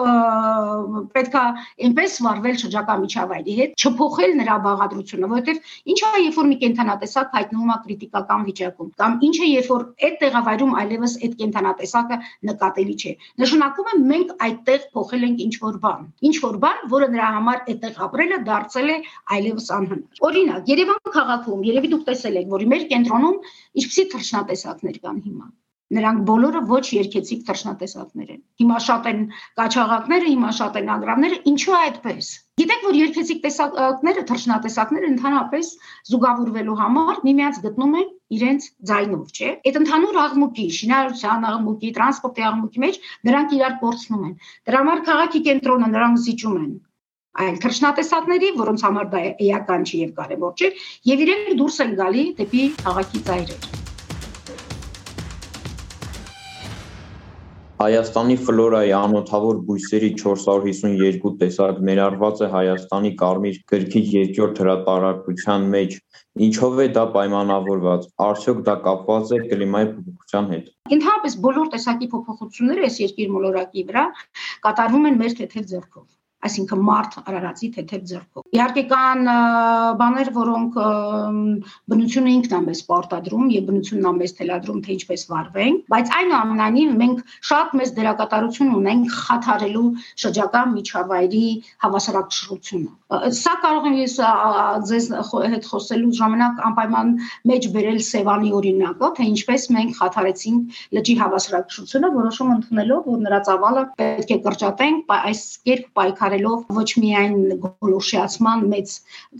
պետքա 1.15 1.43
այնպես 1.89 2.17
վարվել 2.25 2.57
շրջակա 2.63 2.95
միջավայրի 3.03 3.55
հետ 3.59 3.85
չփոխել 3.89 4.35
նրա 4.39 4.55
բաղադրությունը 4.65 5.29
որովհետեւ 5.33 5.73
ինչա 5.93 6.11
երբ 6.25 6.39
որ 6.39 6.49
մի 6.49 6.57
կենթանատեսակ 6.63 7.35
հայտնվում 7.39 7.73
է 7.73 7.77
քրիտիկական 7.85 8.45
վիճակում 8.49 8.91
կամ 8.99 9.17
ինչը 9.29 9.49
երբ 9.49 9.69
որ 9.73 9.85
այդ 10.09 10.17
տեղավայրում 10.23 10.75
այլևս 10.83 11.15
այդ 11.19 11.37
կենթանատեսակը 11.39 12.19
նկատելի 12.49 12.95
չէ 12.99 13.13
նշանակում 13.43 13.89
է 13.89 13.99
մենք 14.09 14.33
այդտեղ 14.49 14.87
փոխել 14.95 15.27
ենք 15.29 15.43
ինչ 15.45 15.55
որ 15.63 15.79
բան 15.85 16.05
ինչ 16.29 16.35
որ 16.45 16.59
բան 16.65 16.83
որը 16.93 17.09
նրա 17.15 17.29
համար 17.39 17.63
այդտեղ 17.73 18.03
ապրելը 18.09 18.39
դարձել 18.49 18.89
է 18.89 18.97
այլևս 19.37 19.69
անհնար 19.79 20.27
օրինակ 20.29 20.69
Երևան 20.69 21.13
քաղաքում 21.15 21.65
երևի 21.69 21.91
դուք 21.93 22.05
տեսել 22.09 22.39
եք 22.39 22.53
որ 22.53 22.65
մեր 22.73 22.83
կենտրոնում 22.93 23.37
Ինչպիսի 23.79 24.05
թռչնատեսակներ 24.13 25.01
կան 25.07 25.23
հիմա։ 25.29 25.49
Նրանք 25.97 26.19
բոլորը 26.25 26.59
ոչ 26.69 26.81
երկեցիկ 26.93 27.39
թռչնատեսակներ 27.47 28.33
են։ 28.33 28.41
Հիմա 28.61 28.75
շատ 28.87 29.07
են 29.09 29.21
կաչաղակները, 29.59 30.25
հիմա 30.33 30.51
շատ 30.57 30.75
են 30.81 30.91
անգրավները, 30.95 31.37
ինչու 31.51 31.73
այդպես։ 31.77 32.27
Գիտեք, 32.61 32.83
որ 32.89 32.99
երկեցիկ 32.99 33.39
տեսակները, 33.45 34.23
թռչնատեսակները 34.29 35.09
ընդհանրապես 35.09 35.71
զուգավորվելու 36.11 36.77
համար 36.81 37.23
միմյանց 37.29 37.61
գտնում 37.63 37.95
են 38.03 38.11
իրենց 38.37 38.67
ձայնով, 38.91 39.23
չէ՞։ 39.33 39.49
Այդ 39.65 39.79
ընդհանուր 39.81 40.19
աղմուկի, 40.25 40.67
շինարարության 40.77 41.49
աղմուկի, 41.53 41.91
տրանսպորտի 41.97 42.45
աղմուկի 42.51 42.85
մեջ 42.85 43.01
նրանք 43.29 43.57
իրար 43.57 43.79
կորցնում 43.81 44.29
են։ 44.29 44.37
Դրա 44.69 44.83
համար 44.85 45.03
քաղաքի 45.09 45.43
կենտրոնը 45.49 45.91
նրանք 45.95 46.23
զիջում 46.29 46.61
են 46.61 46.71
այլ 47.37 47.59
թռչնատեսակների, 47.63 48.53
որոնց 48.59 48.85
համար 48.87 49.11
դա 49.13 49.25
էական 49.49 49.85
չի 49.85 49.99
եւ 50.05 50.15
կարեւոր 50.21 50.55
չէ, 50.57 50.71
եւ 51.13 51.27
իրենք 51.27 51.51
դուրս 51.59 51.83
են 51.85 51.93
գալի 51.99 52.25
դեպի 52.39 52.63
քաղաքի 52.81 53.21
ծայրեր։ 53.29 53.69
Հայաստանի 57.79 58.35
ֆլորայի 58.43 58.89
անոթավոր 58.95 59.59
բույսերի 59.67 60.07
452 60.19 61.29
տեսակ 61.43 61.77
ներառված 61.89 62.41
է 62.43 62.49
Հայաստանի 62.55 63.11
Կարմիր 63.21 63.61
գրքի 63.71 64.01
երկրորդ 64.15 64.59
հրատարակության 64.63 65.69
մեջ։ 65.77 65.95
Ինչով 66.49 66.83
է 66.83 66.89
դա 66.99 67.05
պայմանավորված։ 67.15 68.05
Արդյոք 68.27 68.61
դա 68.67 68.77
կապված 68.89 69.31
է 69.31 69.41
կլիմայի 69.47 69.91
փոփոխության 69.95 70.53
հետ։ 70.53 70.69
Ընդհանրապես 70.99 71.41
բոլոր 71.47 71.73
տեսակի 71.79 72.13
փոփոխությունները 72.19 72.87
այս 72.91 73.03
երկիր 73.07 73.35
մոլորակի 73.39 73.89
վրա 73.93 74.07
կատարվում 74.67 75.11
են 75.13 75.21
մեր 75.23 75.37
թեթև 75.39 75.69
ձեռքով 75.71 76.07
այսինքն 76.47 76.83
մարդ 76.87 77.15
արարածի 77.19 77.67
թեթև 77.75 78.03
ձեռքով։ 78.09 78.43
Իհարկե 78.55 78.83
կան 78.89 79.29
բաներ, 79.99 80.29
որոնք 80.37 80.77
բնությունը 81.91 82.31
ինքն 82.35 82.55
է 82.55 82.61
մեզ 82.69 82.81
պարտադրում 82.89 83.49
եւ 83.55 83.65
բնությունն 83.69 84.07
է 84.09 84.13
մեզ 84.19 84.33
թելադրում, 84.39 84.79
թե 84.85 84.93
ինչպես 84.95 85.25
վարվենք, 85.33 85.81
բայց 85.93 86.13
այնուամենայնիվ 86.19 86.93
մենք 87.03 87.35
շատ 87.49 87.75
մեծ 87.79 87.93
դերակատարություն 87.99 88.71
ունենք 88.79 89.17
խաթարելու 89.19 89.89
շրջակա 90.23 90.61
միջավայրի 90.79 91.45
հավասարակշռությունը։ 91.83 92.89
Սա 93.09 93.53
կարող 93.65 93.85
եմ 93.89 93.95
ես 93.99 94.15
ձեզ 94.89 95.05
հետ 95.49 95.67
խոսելու 95.69 96.11
ժամանակ 96.19 96.59
անպայման 96.69 97.13
մեջ 97.49 97.67
բերել 97.73 98.01
Սևանի 98.05 98.51
օրինակը, 98.59 99.09
թե 99.17 99.27
ինչպես 99.33 99.65
մենք 99.75 99.95
խաթարեցինք 99.99 100.79
լճի 100.99 101.15
հավասարակշռությունը, 101.19 102.11
որոշում 102.19 102.53
ընդունելով, 102.55 103.01
որ 103.09 103.23
նրա 103.25 103.39
ծավալը 103.49 103.83
պետք 103.99 104.29
է 104.29 104.37
կրճատենք, 104.45 105.15
այս 105.19 105.41
կերպ 105.69 105.89
պայքար 105.99 106.28
պայքարելով 106.29 106.77
ոչ 106.77 106.89
միայն 107.01 107.37
գոլորշիացման 107.63 108.65
մեծ 108.73 108.91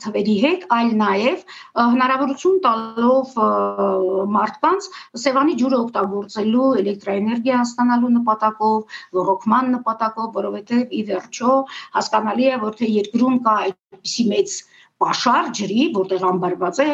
թվերի 0.03 0.35
հետ, 0.43 0.63
այլ 0.73 0.89
նաև 1.01 1.43
հնարավորություն 1.77 2.57
տալով 2.65 3.35
մարդկանց 4.35 4.87
Սևանի 5.23 5.55
ջուրը 5.61 5.79
օգտագործելու 5.85 6.71
էլեկտրոէներգիա 6.81 7.59
ստանալու 7.67 8.11
նպատակով, 8.17 8.97
ռոռոկման 9.19 9.71
նպատակով, 9.77 10.29
որովհետև 10.39 10.97
ի 10.99 11.01
վերջո 11.13 11.55
հասկանալի 11.99 12.49
է, 12.49 12.59
որ 12.65 12.77
թե 12.81 12.91
երկրում 12.97 13.39
կա 13.45 13.55
այդպիսի 13.69 14.29
մեծ 14.33 14.59
պաշար 14.99 15.49
ջրի, 15.55 15.83
որտեղ 15.95 16.23
ամբարված 16.29 16.79
է, 16.83 16.87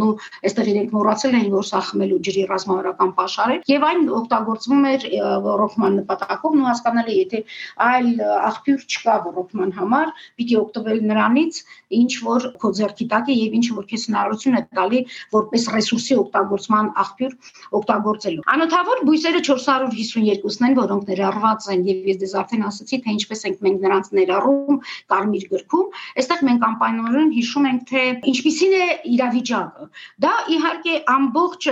նո 0.00 0.08
այստեղ 0.48 0.70
իրենք 0.72 0.94
մոռացել 0.96 1.34
են, 1.40 1.48
որ 1.52 1.66
սա 1.70 1.80
խմելու 1.90 2.20
ջրի 2.26 2.44
ռազմավարական 2.50 3.10
պաշար 3.18 3.52
է, 3.52 3.58
եւ 3.70 3.86
այն 3.90 4.06
օգտագործվում 4.20 4.86
էր 4.90 5.06
ռոռոկման 5.44 5.98
նպատակով, 6.00 6.56
նո 6.56 6.68
հասկանալի, 6.70 7.16
եթե 7.20 7.42
այլ 7.90 8.08
աղբյուր 8.50 8.86
չկա 8.90 9.16
ռոռոկման 9.26 9.74
համար, 9.76 10.12
պիտի 10.40 10.58
օգտվել 10.60 11.00
նրանից, 11.10 11.60
ինչ 12.00 12.12
որ 12.24 12.48
քո 12.60 12.72
ձեռքի 12.80 13.06
տակ 13.12 13.30
է 13.30 13.36
եւ 13.40 13.56
ինչ 13.60 13.66
որ 13.76 13.86
քեզ 13.90 14.04
հնարավորություն 14.10 14.58
է 14.60 14.62
տալի 14.78 15.00
որպես 15.34 15.68
ռեսուրսի 15.74 16.18
օգտագործման 16.20 16.90
աղբյուր 17.04 17.32
օգտագործելու։ 17.80 18.44
Անոթավոր 18.54 19.02
բույսերը 19.10 19.40
452-ն 19.50 20.68
են, 20.70 20.76
որոնք 20.80 21.10
ներառված 21.10 21.68
են 21.74 21.84
եւ 21.90 22.10
ես 22.10 22.20
դες 22.22 22.34
արդեն 22.40 22.66
ասացի, 22.70 23.00
թե 23.04 23.14
ինչպես 23.16 23.44
ենք 23.50 23.64
մենք 23.66 23.84
նրանց 23.84 24.10
ներառում 24.20 24.80
կարմիր 25.10 25.46
գրքում, 25.50 25.86
այստեղ 26.20 26.44
մենք 26.50 26.66
անպայմանորեն 26.70 27.32
հիշում 27.50 27.66
ենք, 27.66 27.80
թե 27.90 28.02
ինչպիսին 28.30 28.74
է 28.78 28.84
իրավիճակը։ 29.10 29.86
Դա 30.22 30.32
իհարկե 30.54 30.94
ամբողջ 31.14 31.66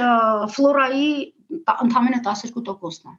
ֆլորայի 0.54 1.10
ընդամենը 1.86 2.18
12%-ն 2.26 3.12
է։ 3.12 3.14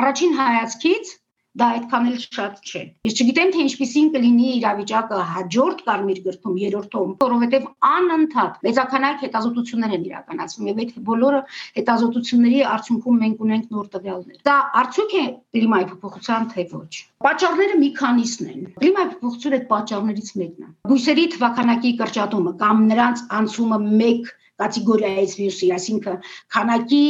Առաջին 0.00 0.36
հայացքից 0.36 1.12
դա 1.56 1.66
այդքան 1.76 2.08
էլ 2.10 2.16
շատ 2.22 2.58
չէ։ 2.68 2.82
Ես 3.08 3.14
չգիտեմ 3.16 3.50
թե 3.54 3.60
ինչպեսին 3.66 4.08
կլինի 4.16 4.48
իրավիճակը 4.56 5.20
հաջորդ 5.32 5.82
կարմիր 5.86 6.20
գրքում 6.26 6.56
երրորդում, 6.62 7.14
որովհետև 7.22 7.68
անընդհատ 7.90 8.58
մեծականակ 8.66 9.24
հետազոտություններ 9.26 9.94
են 9.96 10.06
իրականացվում 10.10 10.70
եւ 10.70 10.80
այդ 10.84 10.94
բոլորը 11.08 11.40
հետազոտությունների 11.80 12.60
արդյունքում 12.76 13.20
մենք 13.24 13.44
ունենք 13.46 13.74
նոր 13.76 13.90
տվյալներ։ 13.96 14.40
Դա 14.50 14.56
արդյոք 14.84 15.16
է 15.16 15.24
կլիմայի 15.56 15.86
փոփոխության 15.92 16.48
թե 16.52 16.66
ոչ։ 16.76 16.92
Պատճառները 17.26 17.76
մի 17.80 17.90
քանիսն 17.96 18.50
են։ 18.52 18.66
Կլիմայի 18.76 19.12
փոփոխությունը 19.16 19.56
այդ 19.56 19.68
պատճառներից 19.72 20.32
մեկն 20.40 20.66
է։ 20.66 20.72
Բույսերի 20.92 21.24
թվականակի 21.36 21.92
կրճատումը 22.02 22.52
կամ 22.60 22.82
նրանց 22.92 23.22
անցումը 23.40 23.78
1 24.06 24.34
կատեգորիայից 24.62 25.32
մյուսի, 25.40 25.68
այսինքն 25.76 26.18
քանակի 26.56 27.00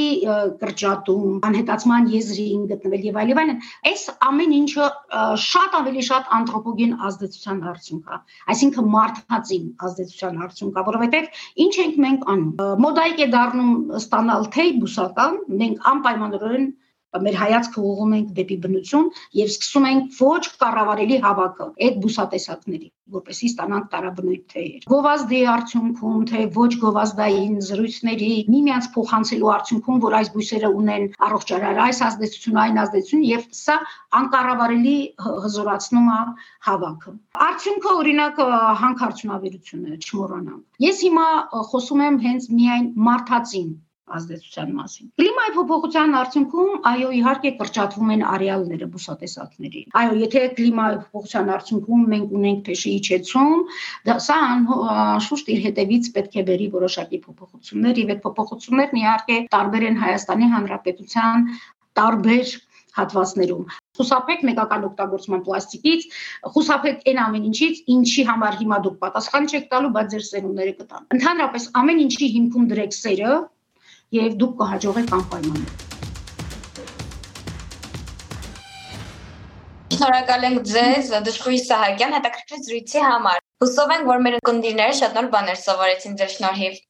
կրճատում, 0.63 1.37
անհետացման 1.49 2.09
եզրին 2.15 2.65
գտնվել 2.73 3.07
եւ 3.09 3.21
այլ 3.23 3.33
եւ 3.33 3.41
այլն, 3.43 3.61
այս 3.91 4.03
ամեն 4.31 4.55
ինչը 4.57 4.89
շատ 5.47 5.77
ավելի 5.81 6.07
շատ 6.11 6.33
անթրոպոգեն 6.39 6.97
ազդեցության 7.11 7.61
արդյունք 7.73 8.11
է, 8.17 8.21
այսինքն 8.55 8.91
մարդածին 8.97 9.69
ազդեցության 9.89 10.41
արդյունք 10.47 10.81
է, 10.81 10.87
որովհետեւ 10.91 11.45
ինչ 11.67 11.75
ենք 11.87 12.01
մենք 12.07 12.27
անում։ 12.35 12.83
Մոդայիկ 12.87 13.23
է 13.27 13.31
դառնում 13.37 13.73
ստանալ 14.01 14.51
թե 14.57 14.67
բուսական, 14.83 15.39
մենք 15.63 15.89
անպայմանորեն 15.93 16.67
մեր 17.27 17.41
հայացքը 17.43 17.87
ուղղում 17.93 18.19
ենք 18.19 18.35
դեպի 18.41 18.59
բնություն 18.67 19.09
եւ 19.41 19.55
սկսում 19.55 19.89
ենք 19.93 20.21
ոչ 20.27 20.43
կառավարելի 20.65 21.23
հավաքը 21.27 21.71
այդ 21.87 21.99
բուսատեսակների 22.07 22.89
որպեսի 23.15 23.49
ստանանք 23.53 23.85
տարաբնույթ 23.91 24.41
թեյեր։ 24.53 24.87
Գովազդի 24.91 25.41
արդյունքում, 25.53 26.23
թե 26.31 26.41
ոչ 26.57 26.71
գովազդային 26.83 27.53
զրույցների 27.67 28.31
միմյանց 28.55 28.89
փոխանցելու 28.97 29.53
արդյունքում, 29.57 30.01
որ 30.07 30.17
այս 30.19 30.31
բույսերը 30.35 30.71
ունեն 30.81 31.07
առողջարար 31.27 31.81
այս 31.87 32.03
ազդեցություն, 32.09 32.61
այն 32.65 32.83
ազդեցություն 32.83 33.25
եւ 33.31 33.47
սա 33.61 33.79
անկառավարելի 34.21 34.99
հզորացնում 35.47 36.11
է 36.17 36.21
հավաքը։ 36.67 37.17
Արդյունքը 37.47 37.97
օրինակ 38.03 38.45
հանքարդյունաբերությունը 38.83 39.99
չմոռանանք։ 40.03 40.87
Ես 40.91 41.03
հիմա 41.07 41.29
խոսում 41.71 42.07
եմ 42.11 42.23
հենց 42.27 42.55
միայն 42.59 42.95
մարդածին 43.07 43.75
ազդեցության 44.07 44.69
մասին։ 44.79 45.07
Կլիմայի 45.21 45.53
փոփոխության 45.57 46.13
արդյունքում 46.19 46.75
այո 46.91 47.09
իհարկե 47.19 47.51
կրճատվում 47.61 48.13
են 48.15 48.23
արեալները 48.33 48.87
բուսատեսակների։ 48.93 49.83
Այո, 50.01 50.13
եթե 50.23 50.43
կլիմայի 50.59 51.01
փոփոխության 51.01 51.51
արդյունքում 51.57 52.05
մենք 52.13 52.37
ունենք 52.41 52.61
փեշի 52.69 52.93
իջեցում, 53.01 53.65
դա 54.07 54.17
սա 54.27 54.37
անշուշտ 54.51 55.51
իր 55.57 55.65
հետևից 55.67 56.13
պետք 56.19 56.37
է 56.37 56.47
բերի 56.51 56.69
որոշակի 56.77 57.21
փոփոխություններ, 57.27 58.01
եւ 58.05 58.15
այդ 58.15 58.23
փոփոխություններն 58.27 59.03
իհարկե 59.03 59.41
տարբեր 59.57 59.89
են 59.91 59.99
Հայաստանի 60.07 60.53
Հանրապետության 60.55 61.51
տարբեր 61.97 62.55
հատվածներում 62.97 63.67
խուսափեք 63.97 64.43
մեկական 64.45 64.85
օգտագործման 64.91 65.43
պլաստիկից, 65.47 66.07
խուսափեք 66.53 67.07
այն 67.11 67.21
ամեն 67.25 67.47
ինչից, 67.51 67.83
ինչի 67.97 68.25
համար 68.31 68.59
հիմա 68.61 68.79
դուք 68.87 68.97
պատասխան 69.05 69.49
չեք 69.53 69.69
տալու, 69.73 69.93
բայց 69.97 70.11
ձեր 70.15 70.25
սերունդները 70.29 70.75
կտան։ 70.81 71.07
Ընդհանրապես 71.17 71.69
ամեն 71.81 72.03
ինչի 72.07 72.29
հիմքում 72.37 72.67
դրեք 72.73 72.97
սերը, 72.97 73.33
եւ 74.15 74.37
դուք 74.41 74.53
կհաջողեք 74.61 75.15
անպայման։ 75.17 75.67
Շնորհակալ 79.97 80.45
ենք 80.47 80.67
ձեզ 80.71 81.09
Դժգույ 81.27 81.59
Սահակյան 81.67 82.15
հետաքրքիր 82.17 82.61
զրույցի 82.67 83.03
համար։ 83.07 83.39
Հուսով 83.65 83.93
ենք, 83.97 84.11
որ 84.11 84.21
մեր 84.27 84.37
կնդիրները 84.49 84.97
շատ 84.99 85.17
նոր 85.17 85.31
բաներ 85.35 85.59
սովորեցին 85.63 86.17
ձեր 86.21 86.33
շնորհիվ։ 86.37 86.81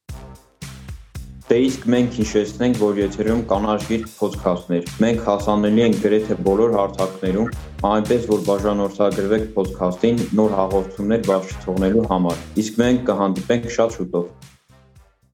Դե 1.47 1.57
իսկ 1.63 1.85
մենք 1.93 2.17
հիշեցնենք, 2.19 2.79
որ 2.83 2.97
եթերում 2.99 3.43
կանաչ 3.47 3.77
գիրք 3.87 4.09
ոդքասթներ։ 4.17 4.89
Մենք 5.05 5.21
հասանելի 5.27 5.83
ենք 5.85 6.01
գրեթե 6.03 6.37
բոլոր 6.49 6.75
հարթակներում, 6.75 7.53
այնպես 7.91 8.27
որ 8.33 8.43
բաժանորդագրվեք 8.49 9.47
ոդքասթին 9.61 10.21
նոր 10.41 10.57
հաղորդումներ 10.59 11.25
բաշխի 11.31 11.57
թողնելու 11.63 12.05
համար։ 12.11 12.45
Իսկ 12.65 12.83
մենք 12.83 13.07
կհանդիպենք 13.07 13.73
շատ 13.77 13.97
շուտով։ 14.01 14.46